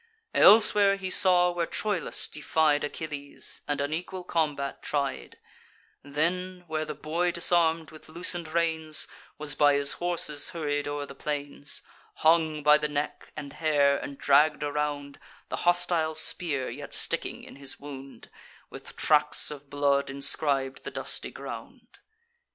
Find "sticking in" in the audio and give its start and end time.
16.95-17.57